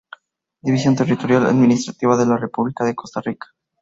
[0.63, 3.49] División Territorial Administrativa de La República de Costa Rica.